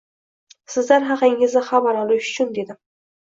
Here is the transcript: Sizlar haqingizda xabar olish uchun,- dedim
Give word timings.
Sizlar 0.75 1.03
haqingizda 1.09 1.63
xabar 1.69 2.01
olish 2.05 2.31
uchun,- 2.31 2.49
dedim 2.59 2.81